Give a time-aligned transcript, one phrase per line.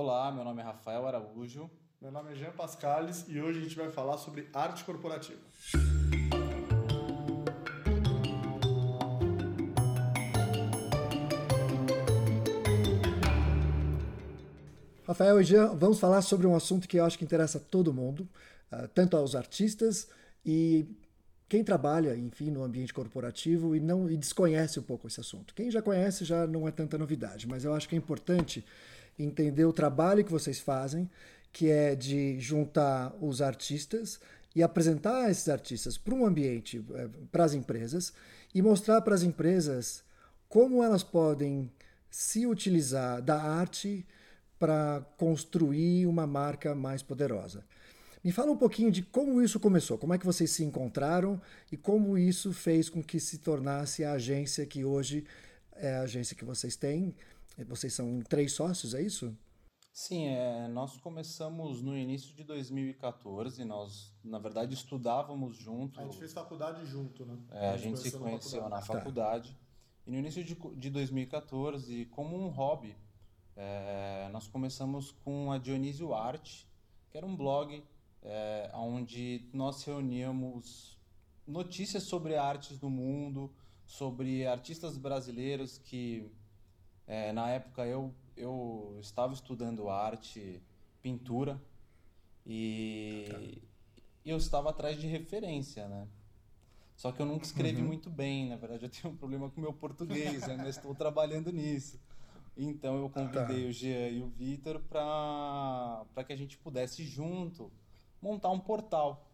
[0.00, 1.68] Olá, meu nome é Rafael Araújo.
[2.00, 5.40] Meu nome é Jean Pascales e hoje a gente vai falar sobre arte corporativa.
[15.04, 17.92] Rafael e Jean, vamos falar sobre um assunto que eu acho que interessa a todo
[17.92, 18.20] mundo,
[18.72, 20.08] uh, tanto aos artistas
[20.46, 20.86] e
[21.48, 25.52] quem trabalha, enfim, no ambiente corporativo e não e desconhece um pouco esse assunto.
[25.54, 28.64] Quem já conhece já não é tanta novidade, mas eu acho que é importante
[29.18, 31.10] entender o trabalho que vocês fazem,
[31.52, 34.20] que é de juntar os artistas
[34.54, 38.12] e apresentar esses artistas para um ambiente, eh, para as empresas
[38.54, 40.02] e mostrar para as empresas
[40.48, 41.70] como elas podem
[42.10, 44.06] se utilizar da arte
[44.58, 47.64] para construir uma marca mais poderosa.
[48.24, 51.40] Me fala um pouquinho de como isso começou, como é que vocês se encontraram
[51.70, 55.24] e como isso fez com que se tornasse a agência que hoje
[55.76, 57.14] é a agência que vocês têm.
[57.64, 59.36] Vocês são três sócios, é isso?
[59.92, 65.98] Sim, é, nós começamos no início de 2014, nós, na verdade, estudávamos junto.
[66.00, 67.36] A gente fez faculdade junto, né?
[67.50, 68.86] É, a, gente, a gente se conheceu na faculdade.
[68.86, 69.50] Na faculdade.
[69.52, 69.58] Tá.
[70.06, 72.96] E no início de, de 2014, como um hobby,
[73.56, 76.64] é, nós começamos com a Dionísio Arte,
[77.10, 77.82] que era um blog
[78.22, 80.96] é, onde nós reuníamos
[81.44, 83.52] notícias sobre artes do mundo,
[83.84, 86.30] sobre artistas brasileiros que,
[87.08, 90.62] é, na época, eu, eu estava estudando arte,
[91.02, 91.60] pintura,
[92.46, 93.60] e,
[94.24, 96.06] e eu estava atrás de referência, né?
[96.94, 97.86] Só que eu nunca escrevi uhum.
[97.86, 101.50] muito bem, na verdade eu tenho um problema com o meu português, ainda estou trabalhando
[101.50, 101.98] nisso.
[102.56, 103.68] Então eu convidei tá.
[103.68, 107.70] o Jean e o Vitor para que a gente pudesse junto
[108.20, 109.27] montar um portal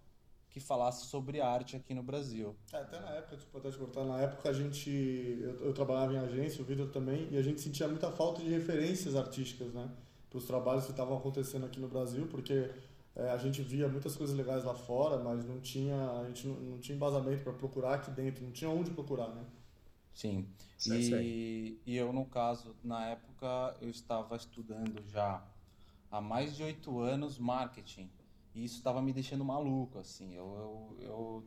[0.55, 2.55] que falasse sobre arte aqui no Brasil.
[2.73, 6.15] É, até na época, desculpa até te cortar, na época a gente, eu, eu trabalhava
[6.15, 9.91] em agência, o Vitor também, e a gente sentia muita falta de referências artísticas, né?
[10.31, 12.71] Para os trabalhos que estavam acontecendo aqui no Brasil, porque
[13.17, 16.55] é, a gente via muitas coisas legais lá fora, mas não tinha, a gente não,
[16.55, 19.45] não tinha embasamento para procurar aqui dentro, não tinha onde procurar, né?
[20.13, 20.49] Sim.
[20.87, 25.45] E, e eu, no caso, na época, eu estava estudando já
[26.13, 28.09] há mais de oito anos marketing.
[28.55, 30.35] E isso estava me deixando maluco, assim.
[30.35, 31.45] Eu, eu, eu,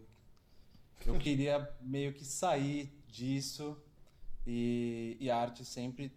[1.05, 3.77] eu queria meio que sair disso
[4.45, 6.11] e, e a arte sempre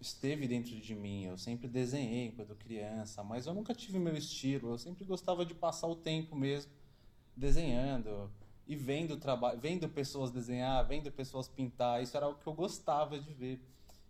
[0.00, 1.24] esteve dentro de mim.
[1.24, 4.70] Eu sempre desenhei quando criança, mas eu nunca tive meu estilo.
[4.70, 6.70] Eu sempre gostava de passar o tempo mesmo
[7.36, 8.30] desenhando
[8.66, 13.18] e vendo trabalho, vendo pessoas desenhar, vendo pessoas pintar, isso era o que eu gostava
[13.18, 13.60] de ver.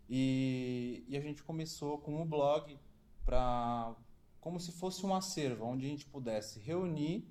[0.08, 2.78] E, e a gente começou com um blog
[3.24, 3.94] para
[4.42, 7.24] como se fosse um acervo onde a gente pudesse reunir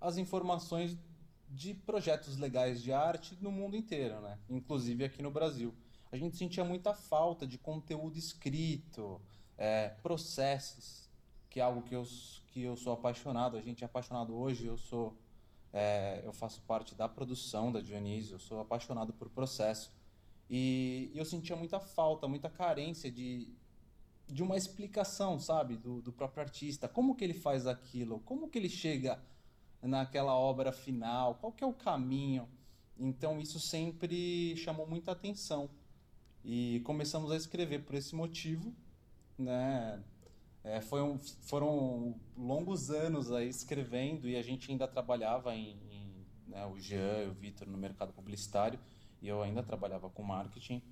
[0.00, 0.98] as informações
[1.48, 4.38] de projetos legais de arte no mundo inteiro, né?
[4.50, 5.72] Inclusive aqui no Brasil.
[6.10, 9.20] A gente sentia muita falta de conteúdo escrito,
[9.56, 11.08] é, processos,
[11.48, 12.04] que é algo que eu,
[12.48, 13.56] que eu sou apaixonado.
[13.56, 15.16] A gente é apaixonado hoje, eu sou
[15.72, 19.92] é, eu faço parte da produção da Dionísio, eu sou apaixonado por processo.
[20.50, 23.48] E, e eu sentia muita falta, muita carência de,
[24.28, 26.88] de uma explicação, sabe, do, do próprio artista.
[26.88, 28.20] Como que ele faz aquilo?
[28.20, 29.20] Como que ele chega
[29.82, 31.36] naquela obra final?
[31.36, 32.48] Qual que é o caminho?
[32.98, 35.70] Então isso sempre chamou muita atenção.
[36.44, 38.74] E começamos a escrever por esse motivo,
[39.36, 40.02] né?
[40.64, 46.66] É, um, foram longos anos aí escrevendo e a gente ainda trabalhava em, em né,
[46.66, 48.78] o Jean o Vitor no mercado publicitário
[49.22, 50.82] e eu ainda trabalhava com marketing.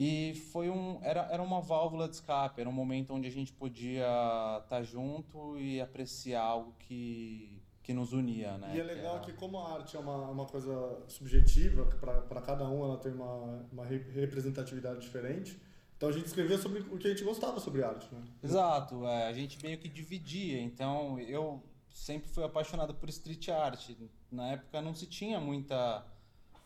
[0.00, 3.52] E foi um, era, era uma válvula de escape, era um momento onde a gente
[3.52, 8.76] podia estar tá junto e apreciar algo que, que nos unia, né?
[8.76, 9.32] E é legal que, era...
[9.32, 13.66] que como a arte é uma, uma coisa subjetiva, para cada um ela tem uma,
[13.72, 15.60] uma representatividade diferente,
[15.96, 18.22] então a gente escrevia sobre o que a gente gostava sobre arte, né?
[18.40, 20.60] Exato, é, a gente meio que dividia.
[20.60, 21.60] Então eu
[21.92, 23.90] sempre fui apaixonado por street art.
[24.30, 26.06] Na época não se tinha muita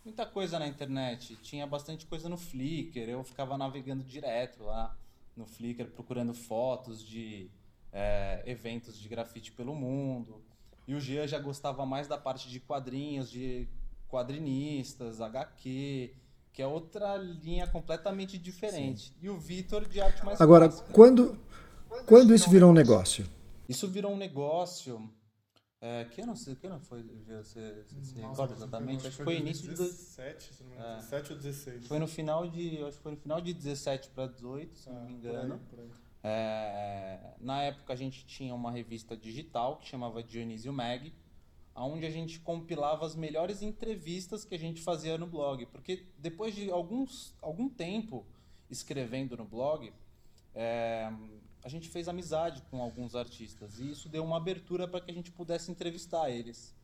[0.05, 3.09] muita coisa na internet, tinha bastante coisa no Flickr.
[3.09, 4.97] Eu ficava navegando direto lá
[5.37, 7.51] no Flickr procurando fotos de
[7.93, 10.43] é, eventos de grafite pelo mundo.
[10.87, 13.69] E o Gia já gostava mais da parte de quadrinhos, de
[14.09, 16.15] quadrinistas, HQ
[16.53, 19.09] que é outra linha completamente diferente.
[19.09, 19.15] Sim.
[19.23, 20.93] E o Vitor de arte mais Agora, clássica.
[20.93, 21.39] quando
[22.07, 23.27] quando isso virou um negócio?
[23.69, 25.11] Isso virou um negócio.
[25.85, 27.03] É, que ano, que ano foi?
[27.03, 29.05] Você, você recorda exatamente?
[29.05, 30.93] Acho que foi início de 17, se não me engano.
[30.93, 30.97] É.
[30.97, 31.87] 17 ou 16.
[31.89, 35.05] Foi no final de, acho que foi no final de 17 para 18, se não
[35.05, 35.59] me engano.
[35.69, 36.03] Por aí, por aí.
[36.25, 41.13] É, na época a gente tinha uma revista digital que chamava Dionísio Mag
[41.75, 45.67] onde a gente compilava as melhores entrevistas que a gente fazia no blog.
[45.67, 48.27] Porque depois de alguns, algum tempo
[48.71, 49.93] escrevendo no blog,
[50.55, 51.13] é,
[51.63, 55.15] a gente fez amizade com alguns artistas e isso deu uma abertura para que a
[55.15, 56.75] gente pudesse entrevistar eles.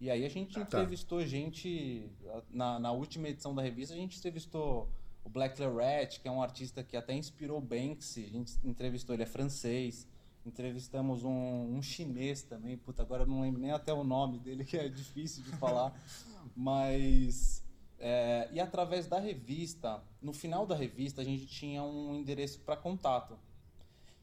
[0.00, 0.60] E aí a gente tá.
[0.60, 2.08] entrevistou gente
[2.50, 4.88] na, na última edição da revista, a gente entrevistou
[5.24, 9.24] o Black Lorette, que é um artista que até inspirou Banksy, a gente entrevistou, ele
[9.24, 10.06] é francês.
[10.46, 14.64] Entrevistamos um, um chinês também, puta, agora eu não lembro nem até o nome dele,
[14.64, 15.92] que é difícil de falar.
[16.56, 17.62] Mas.
[18.00, 22.76] É, e através da revista, no final da revista, a gente tinha um endereço para
[22.76, 23.36] contato.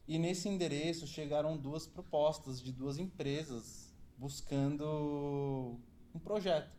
[0.07, 5.77] E nesse endereço chegaram duas propostas de duas empresas buscando
[6.13, 6.73] um projeto.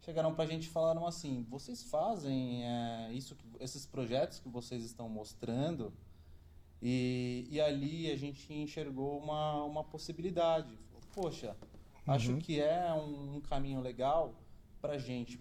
[0.00, 4.84] Chegaram para a gente e falaram assim: vocês fazem é, isso, esses projetos que vocês
[4.84, 5.92] estão mostrando?
[6.80, 10.78] E, e ali a gente enxergou uma, uma possibilidade.
[11.12, 11.56] Poxa,
[12.06, 12.14] uhum.
[12.14, 14.34] acho que é um, um caminho legal
[14.80, 15.40] para a gente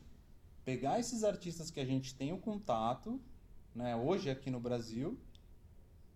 [0.66, 3.22] pegar esses artistas que a gente tem o contato,
[3.74, 5.18] né, hoje aqui no Brasil,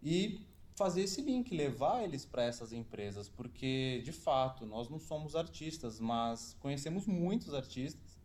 [0.01, 0.41] e
[0.75, 5.99] fazer esse link, levar eles para essas empresas, porque de fato nós não somos artistas,
[5.99, 8.17] mas conhecemos muitos artistas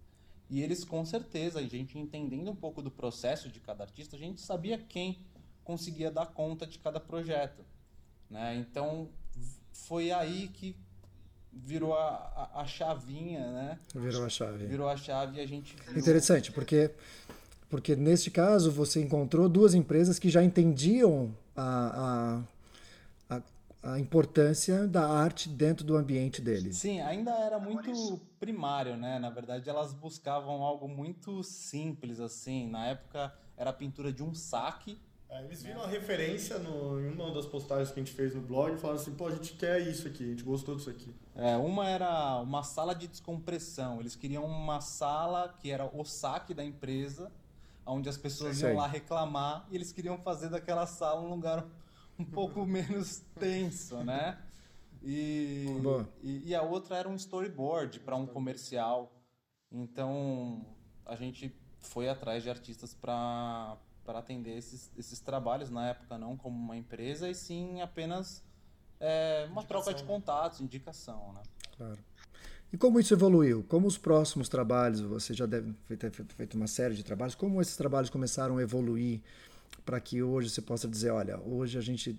[0.49, 4.19] e eles com certeza, a gente entendendo um pouco do processo de cada artista, a
[4.19, 5.19] gente sabia quem
[5.65, 7.65] conseguia dar conta de cada projeto.
[8.31, 8.57] Né?
[8.57, 9.11] Então
[9.73, 10.77] foi aí que
[11.65, 13.79] virou a, a, a, chavinha, né?
[13.95, 14.67] Virou a chave.
[14.67, 15.99] Virou a chave e a gente viu...
[15.99, 16.91] Interessante, porque
[17.69, 22.45] porque neste caso você encontrou duas empresas que já entendiam a,
[23.29, 23.43] a,
[23.83, 26.77] a, importância da arte dentro do ambiente deles.
[26.77, 29.19] Sim, ainda era muito primário, né?
[29.19, 32.69] Na verdade, elas buscavam algo muito simples assim.
[32.69, 34.97] Na época era a pintura de um saque
[35.35, 38.41] é, eles viram a referência no, em uma das postagens que a gente fez no
[38.41, 41.13] blog e falaram assim, pô, a gente quer isso aqui, a gente gostou disso aqui.
[41.35, 44.01] É, uma era uma sala de descompressão.
[44.01, 47.33] Eles queriam uma sala que era o saque da empresa,
[47.85, 51.67] onde as pessoas iam lá reclamar, e eles queriam fazer daquela sala um lugar
[52.19, 54.39] um pouco menos tenso, né?
[55.03, 55.67] E,
[56.23, 59.13] e, e, a outra era um storyboard para um comercial.
[59.71, 60.65] Então
[61.05, 66.37] a gente foi atrás de artistas para para atender esses, esses trabalhos, na época não
[66.37, 68.43] como uma empresa, e sim apenas
[69.01, 69.67] é, uma indicação.
[69.67, 70.09] troca de né?
[70.09, 71.33] contatos, indicação.
[71.33, 71.43] Né?
[71.77, 71.99] Claro.
[72.73, 73.65] E como isso evoluiu?
[73.69, 77.77] Como os próximos trabalhos, você já deve ter feito uma série de trabalhos, como esses
[77.77, 79.21] trabalhos começaram a evoluir
[79.85, 82.19] para que hoje você possa dizer, olha, hoje a gente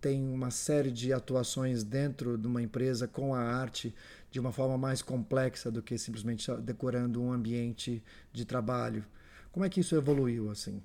[0.00, 3.94] tem uma série de atuações dentro de uma empresa com a arte
[4.30, 8.02] de uma forma mais complexa do que simplesmente decorando um ambiente
[8.32, 9.04] de trabalho.
[9.52, 10.82] Como é que isso evoluiu assim?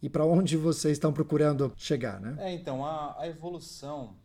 [0.00, 2.36] E para onde vocês estão procurando chegar, né?
[2.38, 4.16] É, então, a, a evolução.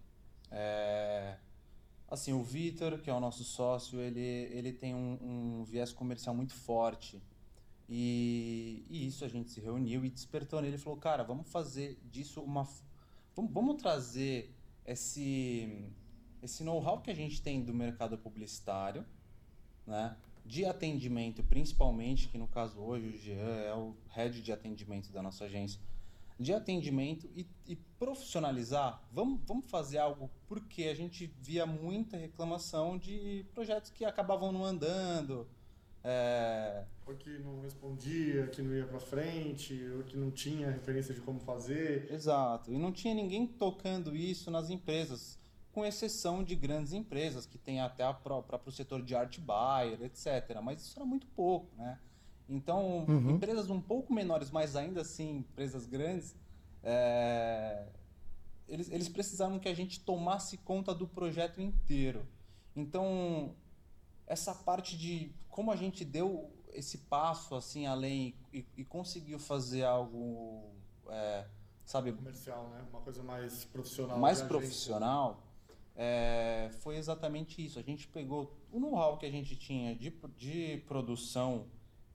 [0.51, 1.35] É...
[2.09, 5.17] Assim, o Vitor, que é o nosso sócio, ele, ele tem um,
[5.59, 7.19] um viés comercial muito forte.
[7.89, 10.75] E, e, isso a gente se reuniu e despertou nele.
[10.75, 12.67] Ele falou, cara, vamos fazer disso uma.
[13.35, 14.55] Vamos, vamos trazer
[14.85, 15.91] esse,
[16.41, 19.03] esse know-how que a gente tem do mercado publicitário,
[19.87, 20.15] né?
[20.45, 25.21] De atendimento, principalmente, que no caso hoje o Jean é o head de atendimento da
[25.21, 25.79] nossa agência,
[26.39, 29.01] de atendimento e, e, profissionalizar.
[29.11, 34.65] Vamos, vamos fazer algo porque a gente via muita reclamação de projetos que acabavam não
[34.65, 35.47] andando.
[36.03, 36.83] É...
[37.05, 41.21] Ou que não respondia, que não ia para frente, ou que não tinha referência de
[41.21, 42.11] como fazer.
[42.11, 42.71] Exato.
[42.73, 45.39] E não tinha ninguém tocando isso nas empresas
[45.73, 50.59] com exceção de grandes empresas que têm até o próprio setor de art buyer, etc.
[50.61, 51.99] Mas isso era muito pouco, né?
[52.47, 53.31] Então, uhum.
[53.31, 56.35] empresas um pouco menores, mas ainda assim empresas grandes,
[56.83, 57.87] é...
[58.67, 62.27] eles, eles precisavam que a gente tomasse conta do projeto inteiro.
[62.75, 63.55] Então,
[64.27, 69.83] essa parte de como a gente deu esse passo assim além e, e conseguiu fazer
[69.83, 70.71] algo,
[71.07, 71.45] é,
[71.85, 72.85] sabe, comercial, né?
[72.91, 74.19] Uma coisa mais profissional.
[74.19, 75.43] Mais profissional
[75.95, 77.77] é, foi exatamente isso.
[77.79, 81.67] A gente pegou o know-how que a gente tinha de, de produção,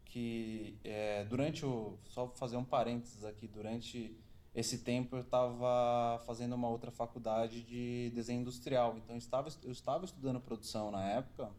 [0.05, 1.99] que é, durante o.
[2.07, 4.17] Só fazer um parênteses aqui, durante
[4.55, 8.97] esse tempo eu estava fazendo uma outra faculdade de desenho industrial.
[8.97, 11.51] Então eu estava, eu estava estudando produção na época,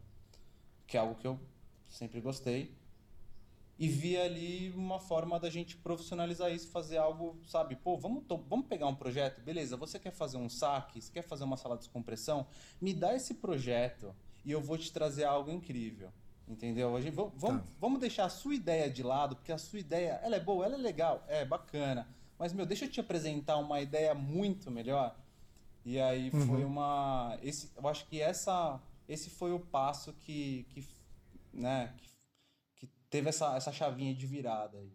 [0.86, 1.38] que é algo que eu
[1.88, 2.79] sempre gostei
[3.80, 7.74] e vi ali uma forma da gente profissionalizar isso, fazer algo, sabe?
[7.74, 9.74] Pô, vamos, vamos pegar um projeto, beleza?
[9.78, 11.00] Você quer fazer um saque?
[11.00, 12.46] Você quer fazer uma sala de descompressão?
[12.78, 16.12] Me dá esse projeto e eu vou te trazer algo incrível.
[16.46, 16.94] Entendeu?
[16.94, 17.64] A gente, vamos, tá.
[17.80, 20.74] vamos deixar a sua ideia de lado, porque a sua ideia, ela é boa, ela
[20.74, 22.06] é legal, é bacana.
[22.38, 25.16] Mas, meu, deixa eu te apresentar uma ideia muito melhor.
[25.86, 26.46] E aí uhum.
[26.46, 27.38] foi uma.
[27.42, 30.86] Esse, eu acho que essa, esse foi o passo que, que,
[31.54, 32.10] né, que
[33.10, 34.92] teve essa, essa chavinha de virada aí.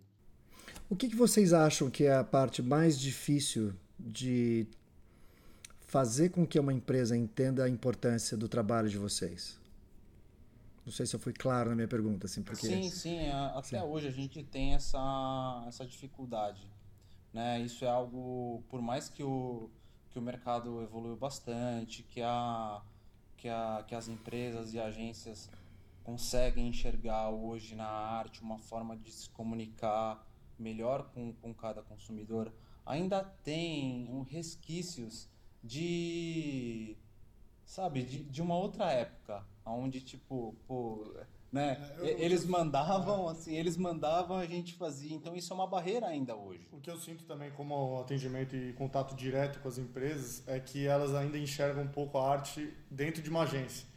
[0.89, 4.67] O que, que vocês acham que é a parte mais difícil de
[5.81, 9.59] fazer com que uma empresa entenda a importância do trabalho de vocês?
[10.85, 12.67] Não sei se eu fui claro na minha pergunta, assim, porque...
[12.67, 13.85] Sim, sim, até sim.
[13.85, 16.69] hoje a gente tem essa, essa dificuldade,
[17.33, 17.59] né?
[17.61, 19.69] Isso é algo, por mais que o,
[20.11, 22.81] que o mercado evoluiu bastante, que, a,
[23.35, 25.49] que, a, que as empresas e agências
[26.05, 30.23] conseguem enxergar hoje na arte uma forma de se comunicar
[30.57, 32.53] melhor com, com cada consumidor,
[32.85, 35.27] ainda tem um resquícios
[35.63, 36.95] de
[37.65, 41.11] sabe de, de uma outra época onde tipo pô
[41.51, 45.65] né é, eu, eles mandavam assim eles mandavam a gente fazia então isso é uma
[45.65, 46.67] barreira ainda hoje.
[46.71, 50.85] O que eu sinto também como atendimento e contato direto com as empresas é que
[50.85, 53.94] elas ainda enxergam um pouco a arte dentro de uma agência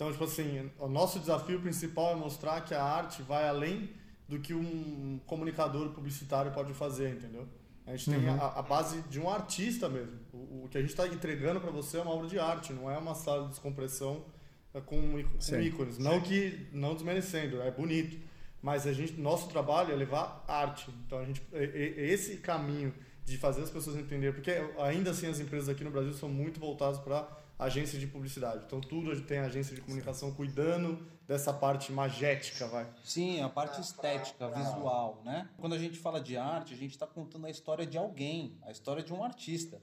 [0.00, 3.90] então tipo assim o nosso desafio principal é mostrar que a arte vai além
[4.26, 7.46] do que um comunicador publicitário pode fazer entendeu
[7.86, 8.20] a gente uhum.
[8.20, 10.18] tem a, a, base de um artista mesmo.
[10.32, 12.88] O, o que a gente está entregando para você é uma obra de arte, não
[12.88, 14.24] é uma sala de descompressão
[14.72, 15.98] é, com, com ícones.
[15.98, 18.16] Não que não desmerecendo, é bonito.
[18.62, 20.88] Mas a gente, nosso trabalho é levar arte.
[21.04, 25.68] Então a gente, esse caminho de fazer as pessoas entenderem, porque ainda assim as empresas
[25.68, 27.26] aqui no Brasil são muito voltadas para
[27.60, 28.64] agência de publicidade.
[28.66, 32.88] Então tudo tem agência de comunicação cuidando dessa parte magética, vai.
[33.04, 35.48] Sim, a parte estética, visual, né?
[35.58, 38.70] Quando a gente fala de arte, a gente está contando a história de alguém, a
[38.72, 39.80] história de um artista.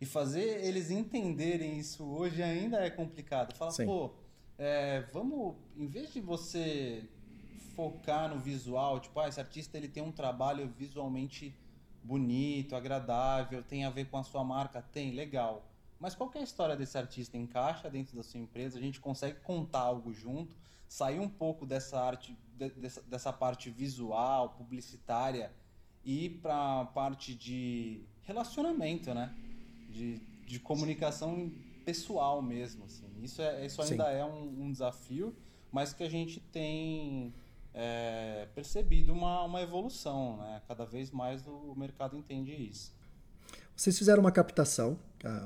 [0.00, 3.54] E fazer eles entenderem isso hoje ainda é complicado.
[3.54, 3.84] Fala, Sim.
[3.84, 4.14] pô,
[4.56, 7.04] é, vamos, em vez de você
[7.74, 11.54] focar no visual, tipo, ah, esse artista ele tem um trabalho visualmente
[12.02, 15.67] bonito, agradável, tem a ver com a sua marca, tem, legal.
[15.98, 18.78] Mas qual é a história desse artista encaixa dentro da sua empresa?
[18.78, 20.54] A gente consegue contar algo junto,
[20.88, 25.52] sair um pouco dessa arte, dessa, dessa parte visual, publicitária
[26.04, 29.34] e ir para a parte de relacionamento, né?
[29.90, 31.50] De, de comunicação
[31.84, 33.10] pessoal mesmo, assim.
[33.20, 34.18] Isso, é, isso ainda Sim.
[34.18, 35.34] é um, um, desafio,
[35.72, 37.34] mas que a gente tem
[37.74, 40.62] é, percebido uma, uma evolução, né?
[40.68, 42.96] Cada vez mais o mercado entende isso.
[43.78, 44.98] Vocês fizeram uma captação,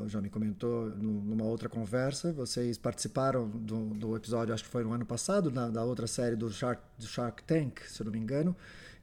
[0.03, 4.83] o João me comentou numa outra conversa, vocês participaram do, do episódio, acho que foi
[4.83, 8.13] no ano passado, na, da outra série do Shark, do Shark Tank, se eu não
[8.13, 8.57] me engano,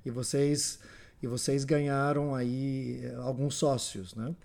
[0.04, 0.80] e vocês,
[1.22, 4.36] e vocês ganharam aí eh, alguns sócios, né?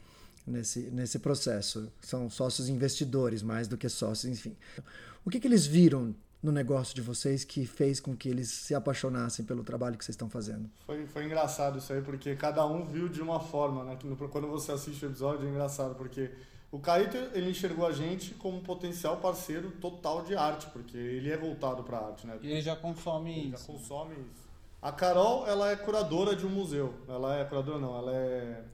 [0.46, 1.90] Nesse, nesse processo.
[2.02, 4.54] São sócios investidores mais do que sócios, enfim.
[5.24, 6.14] O que, que eles viram
[6.44, 10.12] no negócio de vocês que fez com que eles se apaixonassem pelo trabalho que vocês
[10.12, 10.70] estão fazendo?
[10.84, 13.96] Foi, foi engraçado isso aí, porque cada um viu de uma forma, né?
[14.30, 16.30] Quando você assiste o episódio é engraçado, porque
[16.70, 21.30] o Caíto, ele enxergou a gente como um potencial parceiro total de arte, porque ele
[21.30, 22.38] é voltado para arte, né?
[22.42, 23.66] E ele já consome ele isso.
[23.66, 24.44] Já consome isso.
[24.82, 26.92] A Carol, ela é curadora de um museu.
[27.08, 28.64] Ela é curadora não, ela é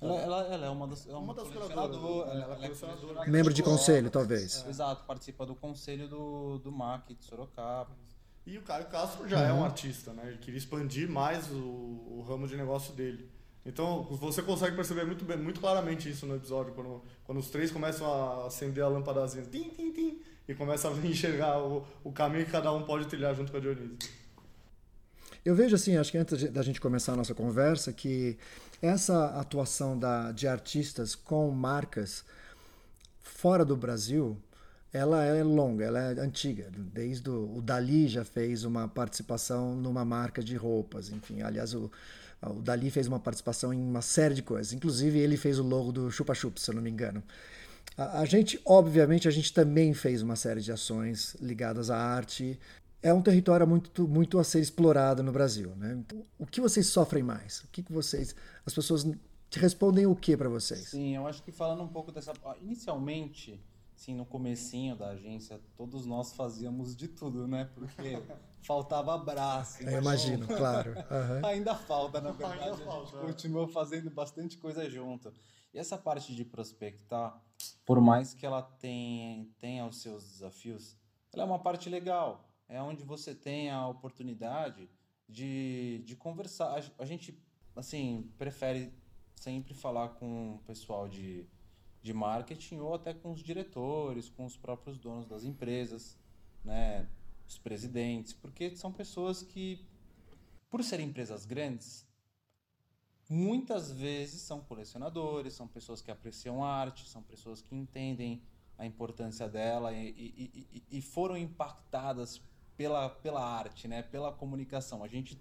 [0.00, 1.96] ela, ela, ela, é uma das, é uma, das curadoras.
[1.96, 3.30] Ela, ela, é colecionadora.
[3.30, 4.64] Membro de conselho, talvez.
[4.66, 4.70] É.
[4.70, 7.90] Exato, participa do conselho do, do MAC de Sorocaba.
[8.46, 9.44] E o Caio Castro já uhum.
[9.44, 10.28] é um artista, né?
[10.28, 13.30] Ele queria expandir mais o, o ramo de negócio dele.
[13.64, 17.70] Então, você consegue perceber muito, bem, muito claramente isso no episódio, quando, quando os três
[17.70, 22.46] começam a acender a lâmpadazinha, tim, tim, tim, e começam a enxergar o, o caminho
[22.46, 23.98] que cada um pode trilhar junto com a Dionísio.
[25.44, 28.36] Eu vejo assim, acho que antes da gente começar a nossa conversa, que
[28.82, 32.24] essa atuação da, de artistas com marcas
[33.20, 34.36] fora do Brasil,
[34.92, 36.70] ela é longa, ela é antiga.
[36.76, 41.40] Desde o, o Dali já fez uma participação numa marca de roupas, enfim.
[41.40, 41.90] Aliás, o,
[42.42, 44.72] o Dali fez uma participação em uma série de coisas.
[44.72, 47.22] Inclusive, ele fez o logo do Chupa Chupa, se eu não me engano.
[47.96, 52.58] A, a gente, obviamente, a gente também fez uma série de ações ligadas à arte,
[53.02, 55.74] é um território muito, muito a ser explorado no Brasil.
[55.76, 56.02] Né?
[56.38, 57.60] O que vocês sofrem mais?
[57.60, 58.34] O que, que vocês.
[58.64, 59.06] As pessoas
[59.52, 60.88] respondem o que para vocês?
[60.88, 62.32] Sim, eu acho que falando um pouco dessa.
[62.60, 63.62] Inicialmente,
[63.96, 67.70] sim, no comecinho da agência, todos nós fazíamos de tudo, né?
[67.74, 68.22] Porque
[68.62, 69.82] faltava abraço.
[69.82, 70.94] Eu imagino, claro.
[71.10, 71.46] Uhum.
[71.46, 72.64] Ainda falta, na verdade.
[72.64, 73.20] Ainda a gente é.
[73.20, 75.32] continuou fazendo bastante coisa junto.
[75.72, 77.40] E essa parte de prospectar,
[77.86, 80.96] por mais que ela tenha, tenha os seus desafios,
[81.32, 84.88] ela é uma parte legal é onde você tem a oportunidade
[85.28, 86.82] de, de conversar.
[86.98, 87.36] A, gente,
[87.74, 88.92] assim, prefere
[89.34, 91.44] sempre falar com o pessoal de,
[92.00, 96.16] de marketing ou até com os diretores, com os próprios donos das empresas,
[96.64, 97.08] né,
[97.46, 99.84] os presidentes, porque são pessoas que,
[100.70, 102.06] por serem empresas grandes,
[103.28, 108.40] muitas vezes são colecionadores, são pessoas que apreciam arte, são pessoas que entendem
[108.78, 112.40] a importância dela e, e, e, e foram impactadas
[112.80, 114.02] pela, pela arte, né?
[114.02, 115.04] pela comunicação.
[115.04, 115.38] A gente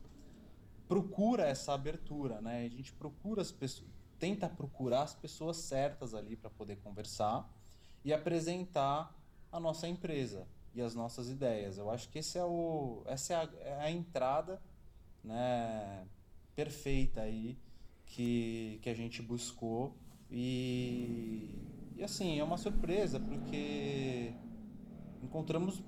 [0.89, 2.65] procura essa abertura, né?
[2.65, 7.49] a gente procura as pessoas, tenta procurar as pessoas certas ali para poder conversar
[8.03, 9.17] e apresentar
[9.49, 11.77] a nossa empresa e as nossas ideias.
[11.77, 14.61] Eu acho que esse é o, essa é a, é a entrada
[15.23, 16.05] né,
[16.57, 17.57] perfeita aí
[18.05, 19.95] que, que a gente buscou
[20.29, 21.55] e,
[21.95, 24.33] e assim, é uma surpresa porque
[25.23, 25.81] encontramos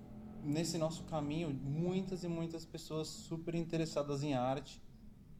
[0.43, 4.81] nesse nosso caminho muitas e muitas pessoas super interessadas em arte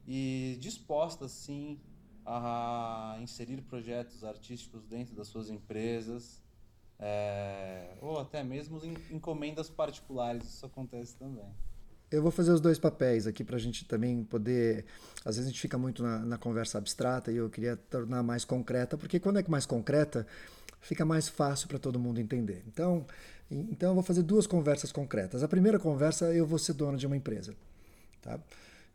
[0.06, 1.80] e dispostas sim
[2.24, 6.42] a inserir projetos artísticos dentro das suas empresas
[7.04, 8.80] é, ou até mesmo
[9.10, 11.52] encomendas particulares, isso acontece também.
[12.08, 14.84] Eu vou fazer os dois papéis aqui para a gente também poder.
[15.24, 18.44] Às vezes a gente fica muito na, na, conversa abstrata e eu queria tornar mais
[18.44, 20.26] concreta, porque quando é mais concreta,
[20.82, 22.62] fica mais fácil para todo mundo entender.
[22.66, 23.06] Então,
[23.50, 25.42] então eu vou fazer duas conversas concretas.
[25.42, 27.54] A primeira conversa, eu vou ser dono de uma empresa.
[28.20, 28.38] Tá?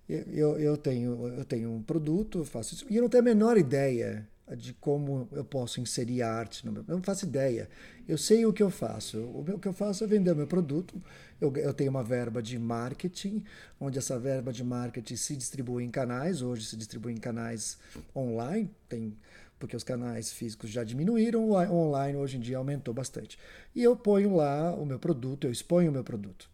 [0.07, 3.57] Eu, eu, tenho, eu tenho um produto, faço isso, e eu não tenho a menor
[3.57, 4.25] ideia
[4.55, 6.85] de como eu posso inserir arte no meu.
[6.87, 7.69] Eu não faço ideia.
[8.07, 9.19] Eu sei o que eu faço.
[9.19, 11.01] O, meu, o que eu faço é vender o meu produto.
[11.41, 13.43] Eu, eu tenho uma verba de marketing,
[13.77, 16.41] onde essa verba de marketing se distribui em canais.
[16.41, 17.77] Hoje se distribui em canais
[18.15, 19.17] online, tem,
[19.59, 23.37] porque os canais físicos já diminuíram, o online hoje em dia aumentou bastante.
[23.75, 26.49] E eu ponho lá o meu produto, eu exponho o meu produto.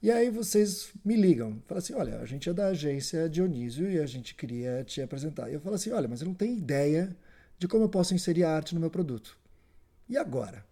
[0.00, 3.98] E aí vocês me ligam, falam assim, olha, a gente é da agência Dionísio e
[3.98, 5.50] a gente queria te apresentar.
[5.50, 7.16] E eu falo assim, olha, mas eu não tenho ideia
[7.58, 9.36] de como eu posso inserir arte no meu produto.
[10.08, 10.64] E agora?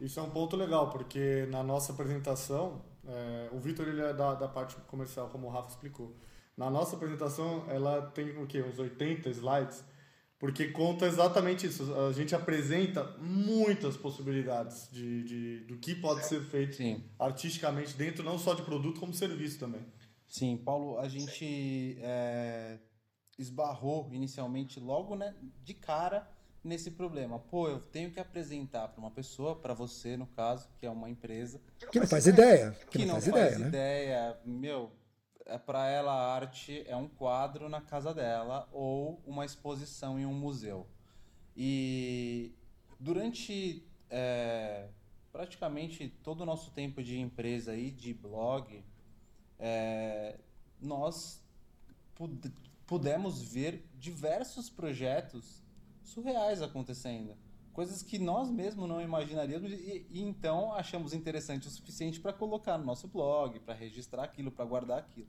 [0.00, 4.34] Isso é um ponto legal, porque na nossa apresentação, é, o Vitor ele é da,
[4.34, 6.16] da parte comercial, como o Rafa explicou.
[6.56, 8.62] Na nossa apresentação, ela tem o quê?
[8.62, 9.84] Uns 80 slides
[10.40, 11.94] porque conta exatamente isso.
[11.94, 17.04] A gente apresenta muitas possibilidades de, de do que pode ser feito Sim.
[17.18, 19.84] artisticamente dentro, não só de produto, como serviço também.
[20.26, 22.78] Sim, Paulo, a gente é,
[23.38, 26.26] esbarrou inicialmente logo né, de cara
[26.64, 27.38] nesse problema.
[27.38, 31.10] Pô, eu tenho que apresentar para uma pessoa, para você no caso, que é uma
[31.10, 31.60] empresa.
[31.92, 32.74] Que não faz ideia.
[32.90, 33.68] Que, que não, faz, ideia, né?
[33.68, 34.40] ideia.
[34.46, 34.90] Meu,
[35.50, 40.24] é para ela a arte é um quadro na casa dela ou uma exposição em
[40.24, 40.86] um museu.
[41.56, 42.54] E
[42.98, 44.88] durante é,
[45.32, 48.84] praticamente todo o nosso tempo de empresa e de blog,
[49.58, 50.38] é,
[50.80, 51.44] nós
[52.14, 52.52] pud
[52.86, 55.62] pudemos ver diversos projetos
[56.02, 57.36] surreais acontecendo.
[57.72, 62.76] Coisas que nós mesmos não imaginaríamos e, e então achamos interessante o suficiente para colocar
[62.78, 65.28] no nosso blog, para registrar aquilo, para guardar aquilo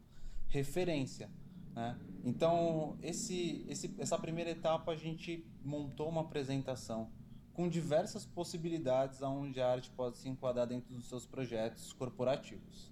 [0.52, 1.30] referência.
[1.74, 1.98] Né?
[2.24, 7.10] Então, esse, esse, essa primeira etapa a gente montou uma apresentação
[7.54, 12.92] com diversas possibilidades aonde a arte pode se enquadrar dentro dos seus projetos corporativos.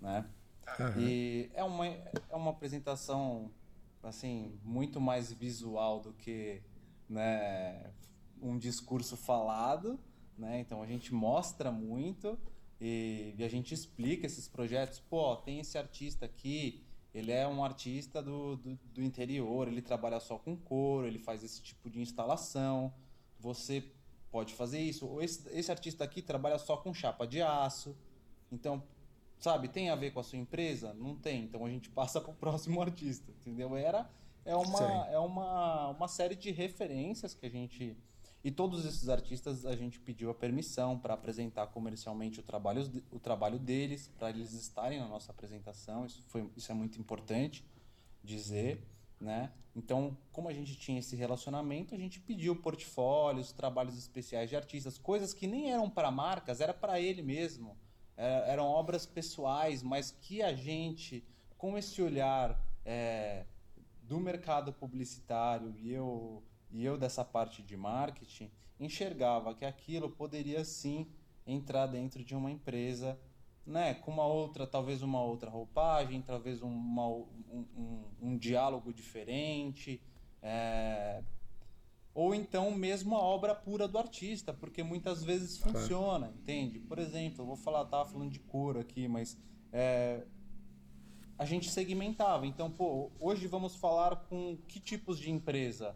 [0.00, 0.28] Né?
[0.78, 1.00] Uhum.
[1.00, 3.50] E é uma, é uma apresentação
[4.02, 6.62] assim muito mais visual do que
[7.08, 7.90] né,
[8.40, 9.98] um discurso falado.
[10.36, 10.60] Né?
[10.60, 12.38] Então a gente mostra muito
[12.80, 15.00] e, e a gente explica esses projetos.
[15.00, 16.83] Pô, tem esse artista aqui,
[17.14, 21.44] ele é um artista do, do, do, interior, ele trabalha só com couro, ele faz
[21.44, 22.92] esse tipo de instalação.
[23.38, 23.84] Você
[24.32, 25.06] pode fazer isso.
[25.06, 27.96] Ou esse, esse artista aqui trabalha só com chapa de aço.
[28.50, 28.82] Então,
[29.38, 30.92] sabe, tem a ver com a sua empresa?
[30.92, 31.44] Não tem.
[31.44, 33.76] Então a gente passa para o próximo artista, entendeu?
[33.76, 34.10] Era
[34.44, 37.96] é uma, é uma, uma série de referências que a gente
[38.44, 43.18] e todos esses artistas a gente pediu a permissão para apresentar comercialmente o trabalho, o
[43.18, 46.04] trabalho deles, para eles estarem na nossa apresentação.
[46.04, 47.64] Isso, foi, isso é muito importante
[48.22, 48.86] dizer.
[49.18, 49.50] Né?
[49.74, 54.98] Então, como a gente tinha esse relacionamento, a gente pediu portfólios, trabalhos especiais de artistas,
[54.98, 57.74] coisas que nem eram para marcas, era para ele mesmo.
[58.14, 61.24] É, eram obras pessoais, mas que a gente,
[61.56, 63.46] com esse olhar é,
[64.02, 66.42] do mercado publicitário, e eu
[66.74, 71.06] e eu dessa parte de marketing enxergava que aquilo poderia sim
[71.46, 73.16] entrar dentro de uma empresa,
[73.64, 80.02] né, com uma outra, talvez uma outra roupagem, talvez uma, um, um, um diálogo diferente,
[80.42, 81.22] é...
[82.12, 86.80] ou então mesmo a obra pura do artista, porque muitas vezes funciona, entende?
[86.80, 89.38] Por exemplo, eu vou falar, tava falando de cor aqui, mas
[89.72, 90.26] é,
[91.38, 92.48] a gente segmentava.
[92.48, 95.94] Então, pô, hoje vamos falar com que tipos de empresa?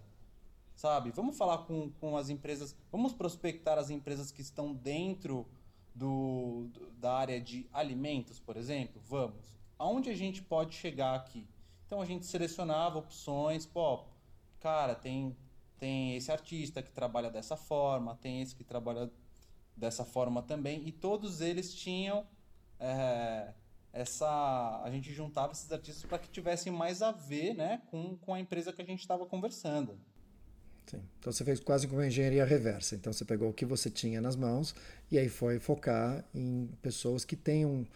[0.78, 1.10] Sabe?
[1.10, 5.44] Vamos falar com, com as empresas, vamos prospectar as empresas que estão dentro
[5.92, 9.02] do, do, da área de alimentos, por exemplo?
[9.04, 9.58] Vamos.
[9.76, 11.48] Aonde a gente pode chegar aqui?
[11.84, 14.04] Então a gente selecionava opções, pô,
[14.60, 15.36] cara, tem,
[15.80, 19.10] tem esse artista que trabalha dessa forma, tem esse que trabalha
[19.76, 22.24] dessa forma também, e todos eles tinham
[22.78, 23.52] é,
[23.92, 24.80] essa.
[24.84, 28.38] A gente juntava esses artistas para que tivessem mais a ver né, com, com a
[28.38, 29.98] empresa que a gente estava conversando.
[30.88, 31.02] Sim.
[31.18, 32.94] Então você fez quase como uma engenharia reversa.
[32.94, 34.74] Então você pegou o que você tinha nas mãos
[35.10, 37.86] e aí foi focar em pessoas que tenham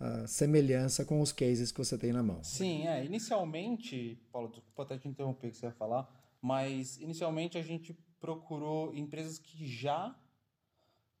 [0.00, 2.42] uh, semelhança com os cases que você tem na mão.
[2.44, 3.04] Sim, é.
[3.04, 6.08] Inicialmente, Paulo, desculpa até te interromper que você ia falar,
[6.40, 10.14] mas inicialmente a gente procurou empresas que já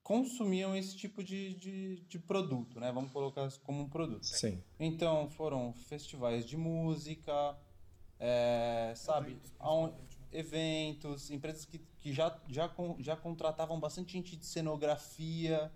[0.02, 2.92] consumiam esse tipo de, de, de, produto, né?
[2.92, 4.26] Vamos colocar como um produto.
[4.26, 4.62] Sim.
[4.78, 7.56] Então foram festivais de música,
[8.20, 15.70] é, sabe, eventos, eventos, empresas que, que já, já, já contratavam bastante gente de cenografia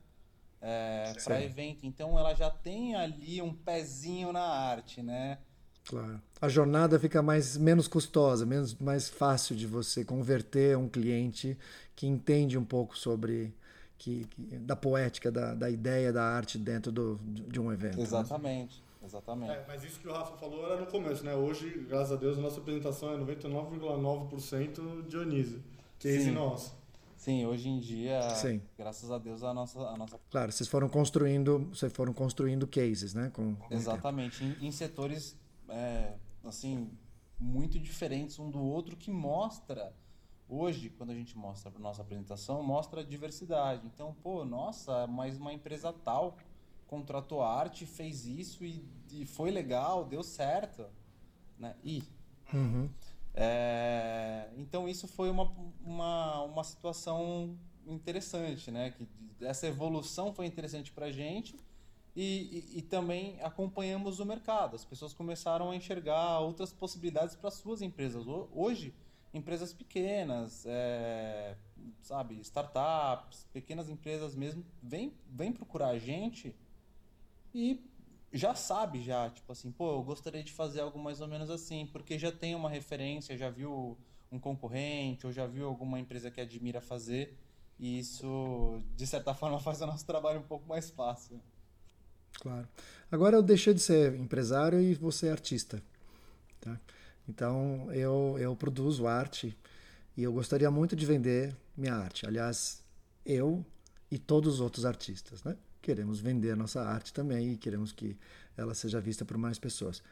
[0.61, 1.87] é, para evento.
[1.87, 5.39] Então ela já tem ali um pezinho na arte, né?
[5.85, 6.21] Claro.
[6.41, 11.57] A jornada fica mais menos custosa, menos mais fácil de você converter um cliente
[11.97, 13.55] que entende um pouco sobre
[13.97, 17.97] que, que da poética, da, da ideia da arte dentro do, de um evento.
[17.97, 18.03] Né?
[18.03, 18.81] Exatamente.
[18.81, 18.88] Né?
[19.09, 19.53] Exatamente.
[19.53, 21.35] É, mas isso que o Rafa falou era no começo, né?
[21.35, 25.65] Hoje, graças a Deus, a nossa apresentação é 99,9% Dionísio.
[25.99, 26.31] Case Sim.
[26.33, 26.77] nosso.
[27.17, 28.61] Sim, hoje em dia, Sim.
[28.77, 30.21] graças a Deus, a nossa, a nossa.
[30.31, 33.31] Claro, vocês foram construindo, vocês foram construindo cases, né?
[33.31, 35.37] Com, com Exatamente, em, em, setores
[35.69, 36.91] é, assim
[37.41, 39.93] muito diferentes um do outro que mostra
[40.49, 43.87] hoje quando a gente mostra a nossa apresentação mostra a diversidade.
[43.87, 46.37] Então, pô, nossa, mais uma empresa tal
[46.89, 50.87] contratou arte, fez isso e, e foi legal, deu certo,
[51.59, 51.77] né?
[51.85, 52.03] E
[52.53, 52.89] uhum.
[53.35, 55.53] é, então isso foi uma,
[55.85, 58.91] uma, uma situação interessante, né?
[58.91, 59.07] Que
[59.45, 61.55] essa evolução foi interessante para a gente
[62.17, 64.75] e, e, e, também acompanhamos o mercado.
[64.75, 68.27] As pessoas começaram a enxergar outras possibilidades para suas empresas.
[68.27, 68.95] Hoje,
[69.33, 71.55] empresas pequenas, é,
[72.01, 76.57] sabe, startups, pequenas empresas mesmo, vêm vem procurar a gente
[77.59, 77.85] e
[78.33, 81.89] já sabe já, tipo assim, pô, eu gostaria de fazer algo mais ou menos assim,
[81.93, 83.99] porque já tem uma referência, já viu
[84.31, 87.37] um concorrente ou já viu alguma empresa que admira fazer,
[87.77, 91.41] e isso de certa forma faz o nosso trabalho um pouco mais fácil.
[92.35, 92.69] Claro.
[93.11, 95.83] Agora eu deixei de ser empresário e vou ser artista,
[96.61, 96.79] tá?
[97.29, 99.59] Então eu eu produzo arte
[100.17, 102.25] e eu gostaria muito de vender minha arte.
[102.25, 102.85] Aliás,
[103.27, 103.67] eu
[104.09, 105.57] e todos os outros artistas, né?
[105.81, 108.17] Queremos vender a nossa arte também e queremos que
[108.57, 110.03] ela seja vista por mais pessoas.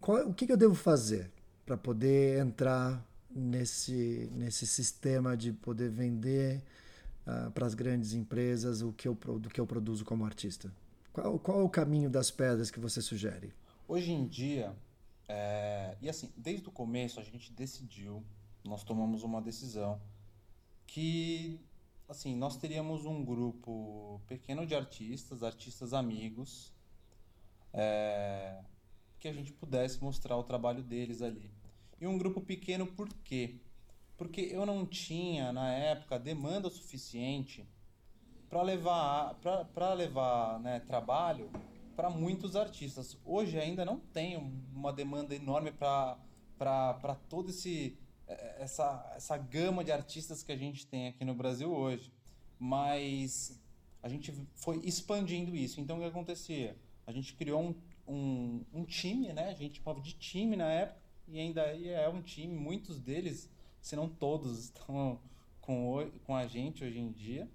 [0.00, 1.30] Qual, o que, que eu devo fazer
[1.64, 6.62] para poder entrar nesse, nesse sistema de poder vender
[7.26, 10.72] uh, para as grandes empresas o que eu, do que eu produzo como artista?
[11.12, 13.52] Qual, qual é o caminho das pedras que você sugere?
[13.86, 14.74] Hoje em dia,
[15.28, 18.22] é, e assim, desde o começo a gente decidiu,
[18.64, 20.00] nós tomamos uma decisão
[20.86, 21.60] que
[22.08, 26.72] assim, nós teríamos um grupo pequeno de artistas, artistas amigos,
[27.72, 28.62] é,
[29.18, 31.50] que a gente pudesse mostrar o trabalho deles ali.
[32.00, 33.60] E um grupo pequeno por quê?
[34.16, 37.66] Porque eu não tinha, na época, demanda suficiente
[38.48, 39.34] para levar,
[39.72, 41.50] pra, levar né, trabalho
[41.96, 43.16] para muitos artistas.
[43.24, 44.40] Hoje ainda não tenho
[44.74, 47.98] uma demanda enorme para todo esse
[48.58, 52.12] essa, essa gama de artistas que a gente tem aqui no Brasil hoje.
[52.58, 53.60] Mas
[54.02, 55.80] a gente foi expandindo isso.
[55.80, 56.76] Então o que acontecia?
[57.06, 57.74] A gente criou um,
[58.06, 59.50] um, um time, né?
[59.50, 63.48] A gente chamava de time na época, e ainda é um time, muitos deles,
[63.80, 65.20] se não todos, estão
[65.60, 67.48] com, com a gente hoje em dia.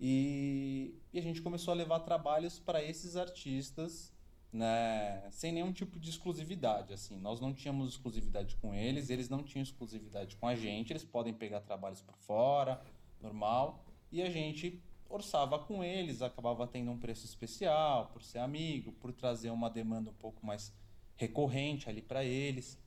[0.00, 4.13] E, e a gente começou a levar trabalhos para esses artistas
[4.54, 9.42] né, sem nenhum tipo de exclusividade, assim, nós não tínhamos exclusividade com eles, eles não
[9.42, 12.80] tinham exclusividade com a gente, eles podem pegar trabalhos por fora,
[13.20, 18.92] normal, e a gente orçava com eles, acabava tendo um preço especial por ser amigo,
[18.92, 20.72] por trazer uma demanda um pouco mais
[21.16, 22.80] recorrente ali para eles.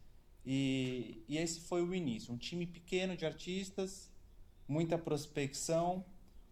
[0.46, 4.10] E, e esse foi o início, um time pequeno de artistas,
[4.66, 6.06] muita prospecção.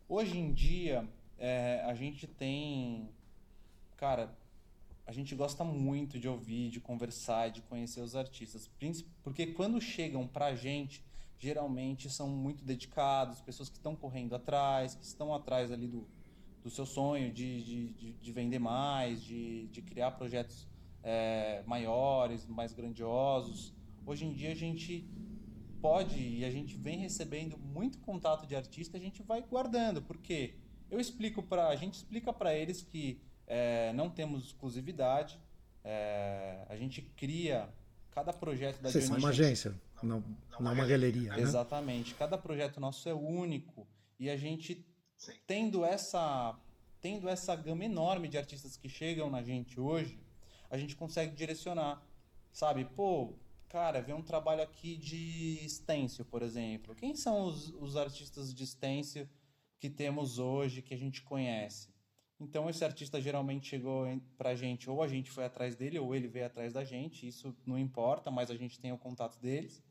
[0.09, 3.09] Hoje em dia, é, a gente tem,
[3.95, 4.37] cara,
[5.05, 8.69] a gente gosta muito de ouvir, de conversar, de conhecer os artistas.
[9.23, 11.03] Porque quando chegam pra gente,
[11.37, 16.07] geralmente são muito dedicados, pessoas que estão correndo atrás, que estão atrás ali do,
[16.63, 20.67] do seu sonho de, de, de, de vender mais, de, de criar projetos
[21.03, 23.73] é, maiores, mais grandiosos.
[24.07, 25.07] Hoje em dia a gente
[25.81, 30.55] pode e a gente vem recebendo muito contato de artista, a gente vai guardando, porque
[30.89, 35.39] eu explico para a gente explica para eles que é, não temos exclusividade.
[35.83, 37.69] É, a gente cria
[38.11, 40.23] cada projeto da Vocês são uma agência, não,
[40.59, 41.31] não, uma galeria.
[41.31, 41.41] Né?
[41.41, 42.15] Exatamente.
[42.15, 43.87] Cada projeto nosso é único
[44.19, 44.85] e a gente
[45.17, 45.33] Sim.
[45.45, 46.57] tendo essa
[47.01, 50.19] tendo essa gama enorme de artistas que chegam na gente hoje,
[50.71, 52.01] a gente consegue direcionar,
[52.51, 52.83] sabe?
[52.83, 53.35] Pô,
[53.69, 56.95] cara, ver um trabalho aqui de stencil, por exemplo.
[56.95, 59.29] Quem são os, os artistas de stencil
[59.79, 61.93] que temos hoje, que a gente conhece?
[62.39, 64.05] Então, esse artista geralmente chegou
[64.37, 67.27] para a gente, ou a gente foi atrás dele, ou ele veio atrás da gente,
[67.27, 69.81] isso não importa, mas a gente tem o contato deles.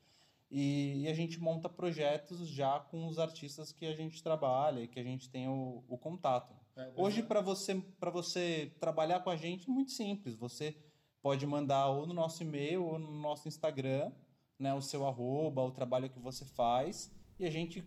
[0.50, 4.88] E, e a gente monta projetos já com os artistas que a gente trabalha e
[4.88, 6.54] que a gente tem o, o contato.
[6.76, 10.36] É, Hoje, para você, você trabalhar com a gente, é muito simples.
[10.36, 10.76] Você
[11.22, 14.12] pode mandar ou no nosso e-mail ou no nosso Instagram
[14.58, 17.84] né, o seu arroba, o trabalho que você faz, e a gente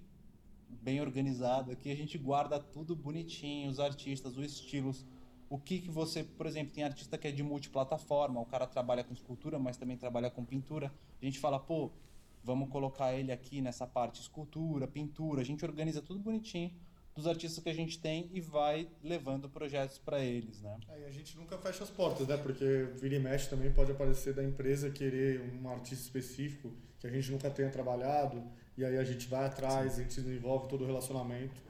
[0.70, 5.06] bem organizado aqui, a gente guarda tudo bonitinho, os artistas, os estilos,
[5.50, 9.04] o que que você, por exemplo, tem artista que é de multiplataforma, o cara trabalha
[9.04, 10.94] com escultura, mas também trabalha com pintura.
[11.22, 11.92] A gente fala, pô,
[12.44, 16.74] vamos colocar ele aqui nessa parte escultura, pintura, a gente organiza tudo bonitinho
[17.18, 20.78] dos artistas que a gente tem e vai levando projetos para eles, né?
[20.88, 22.38] É, a gente nunca fecha as portas, né?
[22.38, 27.10] Porque vira e mexe também pode aparecer da empresa querer um artista específico que a
[27.10, 28.44] gente nunca tenha trabalhado
[28.78, 30.02] e aí a gente vai atrás, Sim.
[30.02, 31.68] a gente desenvolve todo o relacionamento.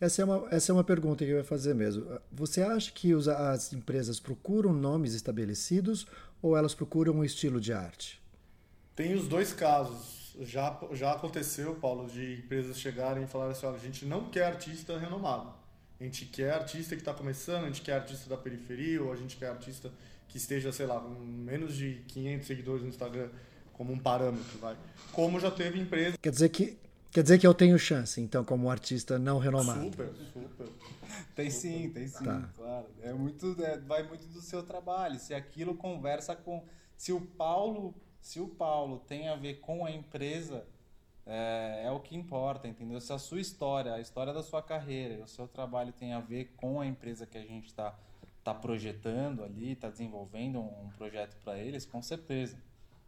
[0.00, 2.20] Essa é, uma, essa é uma pergunta que eu ia fazer mesmo.
[2.30, 6.06] Você acha que os, as empresas procuram nomes estabelecidos
[6.42, 8.20] ou elas procuram um estilo de arte?
[8.94, 10.34] Tem os dois casos.
[10.40, 14.44] Já, já aconteceu, Paulo, de empresas chegarem e falarem assim: olha, a gente não quer
[14.44, 15.54] artista renomado.
[15.98, 19.16] A gente quer artista que está começando, a gente quer artista da periferia, ou a
[19.16, 19.90] gente quer artista
[20.28, 23.30] que esteja, sei lá, com menos de 500 seguidores no Instagram
[23.74, 24.76] como um parâmetro, vai.
[25.12, 26.16] Como já teve empresa.
[26.20, 26.78] Quer dizer que
[27.10, 29.84] quer dizer que eu tenho chance, então, como artista não renomado.
[29.84, 30.68] Super, super.
[31.34, 32.48] Tem sim, tem sim, tá.
[32.56, 32.86] claro.
[33.02, 35.18] É muito, é, vai muito do seu trabalho.
[35.18, 36.64] Se aquilo conversa com,
[36.96, 40.66] se o Paulo, se o Paulo tem a ver com a empresa,
[41.26, 43.00] é, é, o que importa, entendeu?
[43.00, 46.52] Se a sua história, a história da sua carreira, o seu trabalho tem a ver
[46.56, 47.96] com a empresa que a gente está
[48.42, 52.56] tá projetando ali, está desenvolvendo um, um projeto para eles, com certeza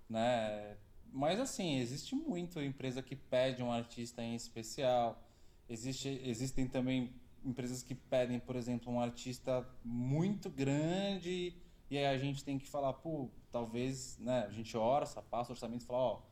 [0.09, 0.77] né?
[1.13, 5.23] Mas assim, existe muito empresa que pede um artista em especial.
[5.69, 7.13] Existe, existem também
[7.45, 11.55] empresas que pedem, por exemplo, um artista muito grande
[11.89, 15.55] e aí a gente tem que falar, pô, talvez, né, a gente orça, passa o
[15.55, 16.23] orçamento e fala, ó,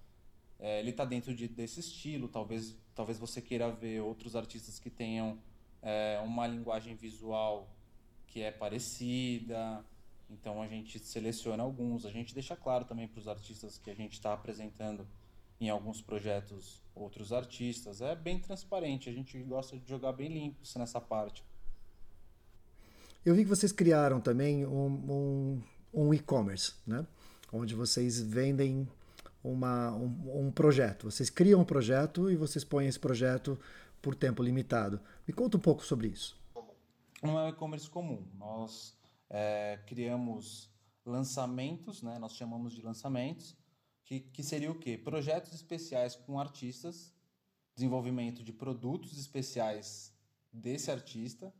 [0.58, 4.90] é, ele está dentro de, desse estilo, talvez, talvez você queira ver outros artistas que
[4.90, 5.38] tenham
[5.80, 7.68] é, uma linguagem visual
[8.26, 9.84] que é parecida,
[10.30, 13.94] então a gente seleciona alguns, a gente deixa claro também para os artistas que a
[13.94, 15.06] gente está apresentando
[15.60, 18.00] em alguns projetos outros artistas.
[18.00, 21.44] É bem transparente, a gente gosta de jogar bem limpo nessa parte.
[23.24, 27.06] Eu vi que vocês criaram também um, um, um e-commerce, né?
[27.52, 28.86] onde vocês vendem
[29.42, 31.10] uma, um, um, projeto.
[31.10, 33.58] Vocês criam um projeto e vocês põem esse projeto
[34.02, 35.00] por tempo limitado.
[35.26, 36.36] Me conta um pouco sobre isso.
[37.22, 38.22] Não é um e-commerce comum.
[38.36, 38.94] Nós
[39.34, 40.70] é, criamos
[41.04, 42.20] lançamentos, né?
[42.20, 43.56] nós chamamos de lançamentos,
[44.04, 44.96] que, que seria o quê?
[44.96, 47.12] Projetos especiais com artistas,
[47.74, 50.14] desenvolvimento de produtos especiais
[50.52, 51.52] desse artista,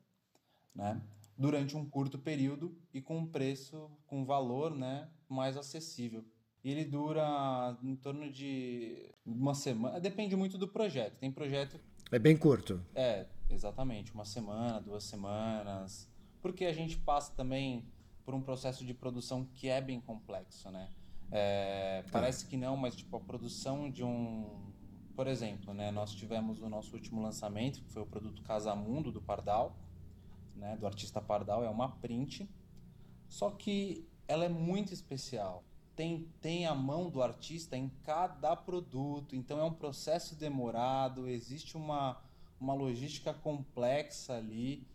[0.73, 1.03] né?
[1.37, 5.11] durante um curto período e com um preço, com um valor né?
[5.29, 6.25] mais acessível.
[6.63, 11.19] E ele dura em torno de uma semana, depende muito do projeto.
[11.19, 11.81] Tem projeto.
[12.13, 12.81] É bem curto.
[12.95, 16.09] É, exatamente, uma semana, duas semanas
[16.45, 17.83] porque a gente passa também
[18.23, 20.91] por um processo de produção que é bem complexo, né?
[21.33, 24.71] É, parece que não, mas tipo a produção de um,
[25.17, 25.91] por exemplo, né?
[25.91, 29.75] Nós tivemos o nosso último lançamento, que foi o produto Casamundo do Pardal,
[30.55, 30.77] né?
[30.77, 32.47] Do artista Pardal, é uma print,
[33.27, 35.65] só que ela é muito especial.
[35.97, 41.75] Tem, tem a mão do artista em cada produto, então é um processo demorado, existe
[41.75, 42.23] uma,
[42.61, 44.87] uma logística complexa ali.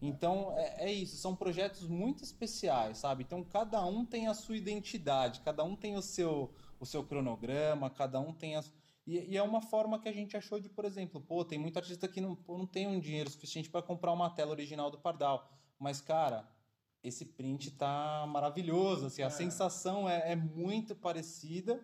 [0.00, 3.24] Então é, é, isso, são projetos muito especiais, sabe?
[3.24, 7.88] Então cada um tem a sua identidade, cada um tem o seu, o seu cronograma,
[7.88, 8.72] cada um tem as.
[9.06, 11.78] E, e é uma forma que a gente achou de, por exemplo, pô, tem muito
[11.78, 14.98] artista que não, pô, não tem um dinheiro suficiente para comprar uma tela original do
[14.98, 15.48] Pardal.
[15.78, 16.48] Mas, cara,
[17.02, 19.30] esse print tá maravilhoso, assim, a é.
[19.30, 21.80] sensação é, é muito parecida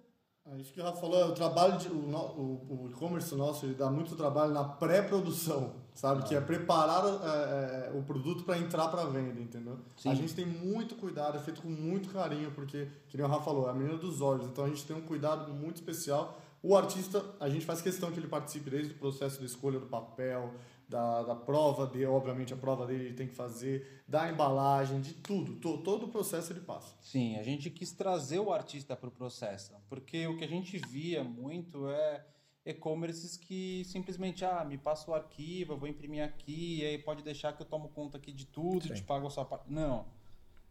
[0.58, 3.88] isso que o Rafa falou, o trabalho de, o, o, o e-commerce nosso ele dá
[3.88, 6.22] muito trabalho na pré-produção, sabe?
[6.22, 6.24] Ah.
[6.24, 9.78] Que é preparar é, é, o produto para entrar para venda, entendeu?
[9.96, 10.10] Sim.
[10.10, 13.44] A gente tem muito cuidado, é feito com muito carinho, porque, que nem o Rafa
[13.44, 16.38] falou, é a menina dos olhos, então a gente tem um cuidado muito especial.
[16.60, 19.86] O artista, a gente faz questão que ele participe desde o processo de escolha do
[19.86, 20.52] papel,
[20.92, 25.14] da, da prova dele, obviamente a prova dele ele tem que fazer, da embalagem, de
[25.14, 26.94] tudo, to, todo o processo ele passa.
[27.00, 30.78] Sim, a gente quis trazer o artista para o processo, porque o que a gente
[30.78, 32.26] via muito é
[32.64, 37.24] e-commerces que simplesmente, ah, me passa o arquivo, eu vou imprimir aqui, e aí pode
[37.24, 38.94] deixar que eu tomo conta aqui de tudo, Sim.
[38.94, 39.72] te pago a sua parte.
[39.72, 40.06] Não.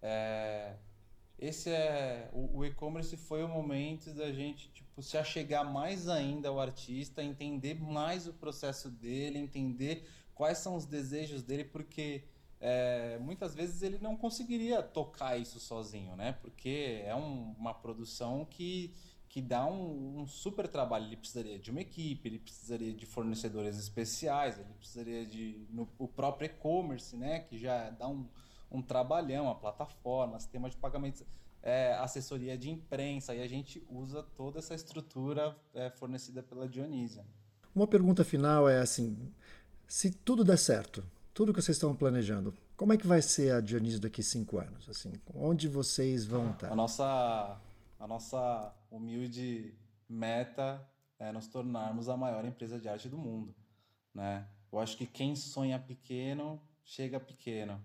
[0.01, 0.75] É...
[1.41, 6.49] esse é o, o e-commerce foi o momento da gente tipo se achegar mais ainda
[6.49, 12.23] ao artista, entender mais o processo dele, entender quais são os desejos dele, porque
[12.59, 16.33] é, muitas vezes ele não conseguiria tocar isso sozinho, né?
[16.33, 18.93] Porque é um, uma produção que,
[19.27, 21.07] que dá um, um, super trabalho.
[21.07, 26.07] Ele precisaria de uma equipe, ele precisaria de fornecedores especiais, ele precisaria de no, o
[26.07, 27.39] próprio e-commerce, né?
[27.39, 28.27] Que já dá um,
[28.71, 31.23] um trabalhão, a plataforma, sistema de pagamentos,
[31.61, 37.25] é, assessoria de imprensa, e a gente usa toda essa estrutura é, fornecida pela Dionísia.
[37.75, 39.31] Uma pergunta final é assim:
[39.87, 41.03] se tudo der certo,
[41.33, 44.89] tudo que vocês estão planejando, como é que vai ser a Dionísio daqui cinco anos?
[44.89, 46.71] Assim, onde vocês vão estar?
[46.71, 47.61] A nossa,
[47.99, 49.75] a nossa humilde
[50.09, 50.81] meta
[51.19, 53.53] é nos tornarmos a maior empresa de arte do mundo,
[54.13, 54.47] né?
[54.71, 57.79] Eu acho que quem sonha pequeno chega pequeno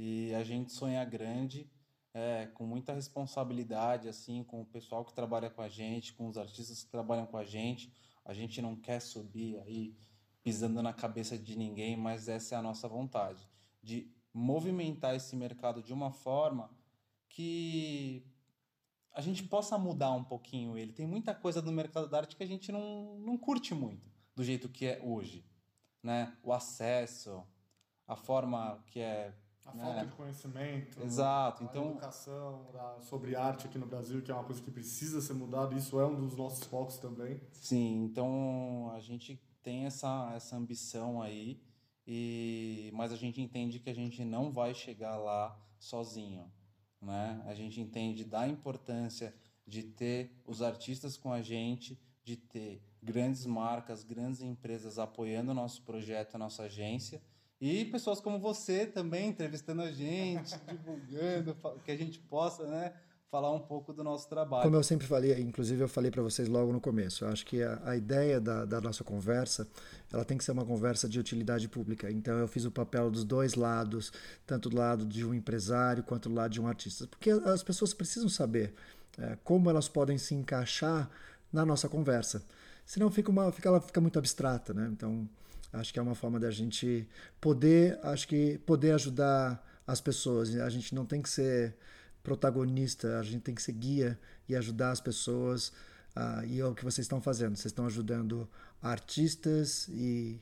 [0.00, 1.68] e a gente sonha grande,
[2.14, 6.38] é, com muita responsabilidade, assim, com o pessoal que trabalha com a gente, com os
[6.38, 7.92] artistas que trabalham com a gente.
[8.24, 9.96] A gente não quer subir aí
[10.40, 13.50] pisando na cabeça de ninguém, mas essa é a nossa vontade,
[13.82, 16.70] de movimentar esse mercado de uma forma
[17.28, 18.24] que
[19.12, 20.92] a gente possa mudar um pouquinho ele.
[20.92, 24.44] Tem muita coisa no mercado da arte que a gente não, não curte muito do
[24.44, 25.44] jeito que é hoje,
[26.00, 26.38] né?
[26.40, 27.44] O acesso,
[28.06, 29.34] a forma que é
[29.68, 29.84] a né?
[29.84, 31.62] falta de conhecimento, Exato.
[31.62, 32.66] a então, educação
[33.00, 36.06] sobre arte aqui no Brasil, que é uma coisa que precisa ser mudada, isso é
[36.06, 37.40] um dos nossos focos também.
[37.52, 41.60] Sim, então a gente tem essa, essa ambição aí,
[42.06, 46.50] e, mas a gente entende que a gente não vai chegar lá sozinho.
[47.00, 47.42] Né?
[47.46, 49.34] A gente entende da importância
[49.66, 55.54] de ter os artistas com a gente, de ter grandes marcas, grandes empresas apoiando o
[55.54, 57.22] nosso projeto, a nossa agência,
[57.60, 62.92] e pessoas como você também entrevistando a gente, divulgando, que a gente possa, né?
[63.30, 64.62] falar um pouco do nosso trabalho.
[64.62, 67.62] Como eu sempre falei, inclusive eu falei para vocês logo no começo, eu acho que
[67.62, 69.68] a, a ideia da, da, nossa conversa,
[70.12, 72.10] ela tem que ser uma conversa de utilidade pública.
[72.10, 74.12] Então eu fiz o papel dos dois lados,
[74.46, 77.92] tanto do lado de um empresário quanto do lado de um artista, porque as pessoas
[77.92, 78.72] precisam saber
[79.18, 81.10] é, como elas podem se encaixar
[81.52, 82.42] na nossa conversa.
[82.86, 84.88] Senão fica uma, fica, ela fica muito abstrata, né?
[84.90, 85.28] Então
[85.72, 87.08] acho que é uma forma da gente
[87.40, 90.54] poder, acho que poder ajudar as pessoas.
[90.56, 91.76] A gente não tem que ser
[92.22, 95.68] protagonista, a gente tem que ser guia e ajudar as pessoas.
[96.16, 97.56] Uh, e é o que vocês estão fazendo.
[97.56, 98.48] Vocês estão ajudando
[98.82, 100.40] artistas e,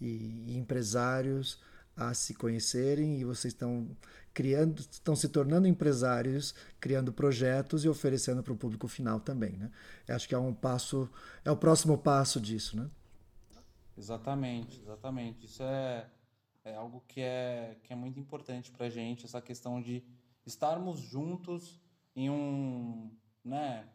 [0.00, 1.60] e, e empresários
[1.96, 3.88] a se conhecerem e vocês estão
[4.34, 9.70] criando, estão se tornando empresários, criando projetos e oferecendo para o público final também, né?
[10.06, 11.08] Eu acho que é um passo,
[11.42, 12.86] é o próximo passo disso, né?
[13.96, 15.46] Exatamente, exatamente.
[15.46, 16.10] Isso é,
[16.64, 20.04] é algo que é, que é muito importante para a gente, essa questão de
[20.44, 21.80] estarmos juntos
[22.14, 23.10] em um,
[23.44, 23.88] né?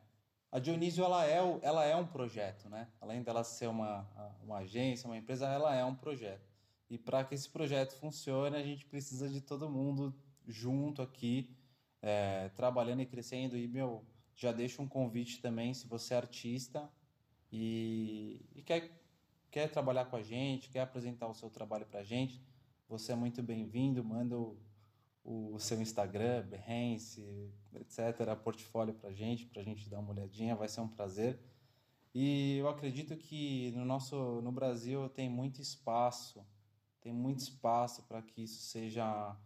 [0.52, 2.88] A Dionísio ela é, ela é um projeto, né?
[3.00, 4.06] Além dela ser uma,
[4.44, 6.52] uma agência, uma empresa, ela é um projeto.
[6.90, 10.14] E para que esse projeto funcione, a gente precisa de todo mundo
[10.46, 11.56] junto aqui,
[12.02, 13.56] é, trabalhando e crescendo.
[13.56, 16.92] E, meu, já deixo um convite também, se você é artista
[17.50, 19.01] e, e quer,
[19.52, 22.42] quer trabalhar com a gente, quer apresentar o seu trabalho para a gente,
[22.90, 24.04] você é muito bem-vindo.
[24.04, 24.58] Manda o
[25.24, 30.68] o seu Instagram, Behance, etc., portfólio para gente, para a gente dar uma olhadinha, vai
[30.68, 31.40] ser um prazer.
[32.14, 36.46] E eu acredito que no nosso, no Brasil tem muito espaço,
[37.00, 39.38] tem muito espaço para que isso seja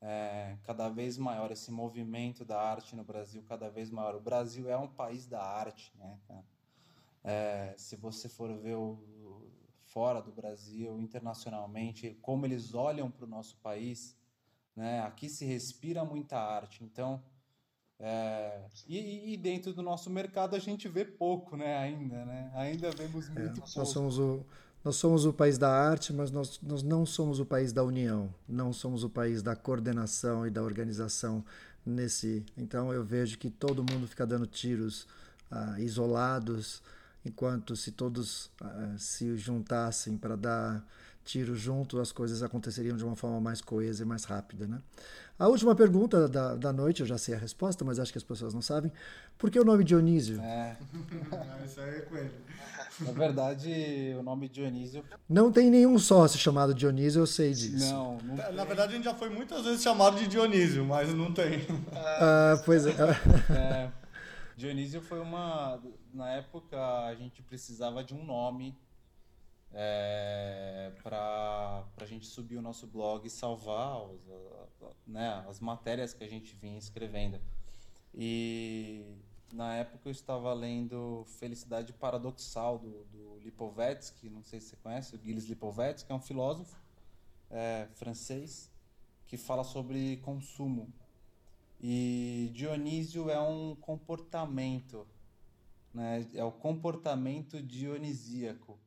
[0.00, 4.14] é, cada vez maior, esse movimento da arte no Brasil cada vez maior.
[4.14, 6.18] O Brasil é um país da arte, né?
[7.24, 8.98] É, se você for ver o,
[9.92, 14.16] fora do Brasil, internacionalmente, como eles olham para o nosso país,
[14.74, 15.02] né?
[15.02, 17.22] Aqui se respira muita arte, então
[17.98, 21.78] é, e, e, dentro do nosso mercado a gente vê pouco, né?
[21.78, 22.50] Ainda, né?
[22.54, 23.78] Ainda vemos é, muito é, pouco.
[23.78, 24.44] Nós somos o
[24.84, 28.34] nós somos o país da arte, mas nós, nós não somos o país da união,
[28.48, 31.44] não somos o país da coordenação e da organização
[31.86, 32.44] nesse.
[32.56, 35.06] Então eu vejo que todo mundo fica dando tiros
[35.48, 36.82] ah, isolados,
[37.24, 40.84] enquanto se todos ah, se juntassem para dar
[41.24, 44.66] tiro junto, as coisas aconteceriam de uma forma mais coesa e mais rápida.
[44.66, 44.80] Né?
[45.38, 48.24] A última pergunta da, da noite, eu já sei a resposta, mas acho que as
[48.24, 48.92] pessoas não sabem.
[49.38, 50.40] Por que o nome Dionísio?
[50.40, 50.76] É.
[51.64, 52.32] Isso aí é com ele.
[53.00, 55.02] Na verdade, o nome Dionísio.
[55.28, 57.92] Não tem nenhum sócio chamado Dionísio, eu sei disso.
[57.92, 61.32] Não, não Na verdade, a gente já foi muitas vezes chamado de Dionísio, mas não
[61.32, 61.66] tem.
[61.92, 62.92] Ah, pois é.
[63.50, 63.90] é.
[64.56, 65.80] Dionísio foi uma.
[66.12, 68.76] Na época, a gente precisava de um nome
[69.72, 74.20] é, para a gente subir o nosso blog e salvar os,
[75.06, 77.40] né, as matérias que a gente vinha escrevendo.
[78.14, 79.16] E
[79.52, 85.16] na época eu estava lendo Felicidade Paradoxal do, do Lipovetsky, não sei se você conhece,
[85.16, 86.78] o Gilles Lipovetsky, é um filósofo
[87.50, 88.70] é, francês
[89.26, 90.92] que fala sobre consumo.
[91.80, 95.06] E Dionísio é um comportamento,
[95.92, 96.26] né?
[96.34, 98.78] é o comportamento dionisíaco.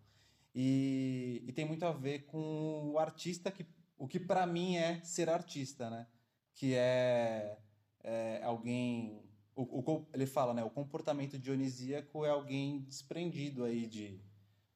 [0.53, 3.65] E, e tem muito a ver com o artista, que,
[3.97, 6.07] o que para mim é ser artista, né?
[6.53, 7.57] que é,
[8.03, 9.21] é alguém.
[9.55, 10.63] O, o, ele fala, né?
[10.63, 14.19] O comportamento dionisíaco é alguém desprendido aí de,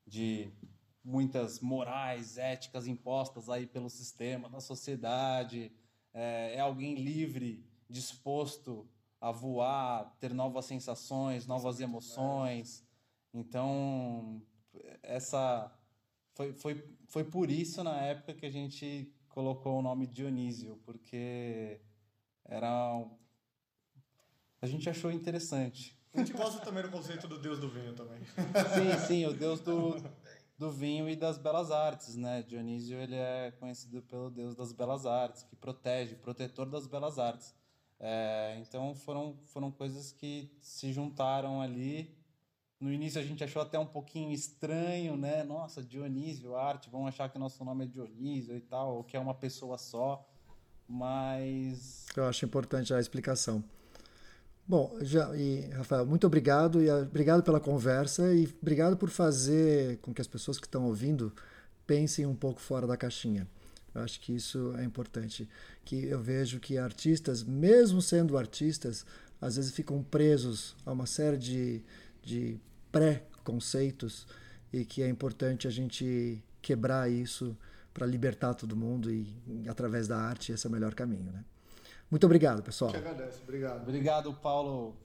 [0.05, 0.51] de
[1.03, 5.71] muitas morais, éticas impostas aí pelo sistema, da sociedade.
[6.13, 8.87] É, é alguém livre, disposto
[9.19, 12.85] a voar, ter novas sensações, novas emoções.
[13.33, 14.41] Então,
[15.03, 15.71] essa
[16.33, 21.81] foi, foi, foi por isso na época que a gente colocou o nome Dionísio, porque
[22.45, 23.05] era
[24.61, 25.97] a gente achou interessante.
[26.13, 28.19] A gente gosta também do conceito do deus do vinho também.
[28.25, 29.95] Sim, sim, o deus do,
[30.57, 32.41] do vinho e das belas artes, né?
[32.41, 37.55] Dionísio ele é conhecido pelo deus das belas artes, que protege, protetor das belas artes.
[37.99, 42.17] É, então foram, foram coisas que se juntaram ali.
[42.79, 45.43] No início a gente achou até um pouquinho estranho, né?
[45.43, 49.19] Nossa, Dionísio, arte, vão achar que nosso nome é Dionísio e tal, ou que é
[49.19, 50.25] uma pessoa só.
[50.87, 52.05] Mas.
[52.15, 53.63] Eu acho importante a explicação.
[54.65, 60.13] Bom, já, e, Rafael, muito obrigado e obrigado pela conversa e obrigado por fazer com
[60.13, 61.33] que as pessoas que estão ouvindo
[61.87, 63.47] pensem um pouco fora da caixinha.
[63.93, 65.47] Eu acho que isso é importante.
[65.83, 69.05] Que eu vejo que artistas, mesmo sendo artistas,
[69.41, 71.81] às vezes ficam presos a uma série de,
[72.21, 72.59] de
[72.91, 74.27] pré-conceitos
[74.71, 77.57] e que é importante a gente quebrar isso
[77.93, 79.27] para libertar todo mundo e
[79.67, 81.43] através da arte esse é o melhor caminho, né?
[82.09, 82.91] Muito obrigado, pessoal.
[82.93, 83.41] Eu que agradeço.
[83.43, 83.81] Obrigado.
[83.83, 84.95] Obrigado, Paulo.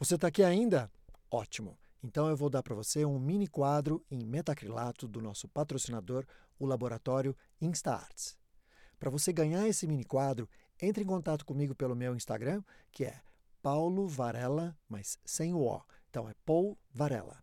[0.00, 0.90] Você está aqui ainda?
[1.30, 1.76] Ótimo!
[2.02, 6.24] Então eu vou dar para você um mini quadro em metacrilato do nosso patrocinador,
[6.58, 8.34] o laboratório InstaArts.
[8.98, 10.48] Para você ganhar esse mini quadro,
[10.80, 13.20] entre em contato comigo pelo meu Instagram, que é
[13.62, 15.82] Paulo Varela, mas sem o O.
[16.08, 17.38] Então é Paul Varela.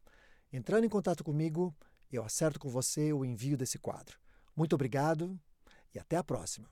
[0.52, 1.76] Entrando em contato comigo,
[2.12, 4.18] eu acerto com você o envio desse quadro.
[4.56, 5.40] Muito obrigado
[5.94, 6.68] e até a próxima.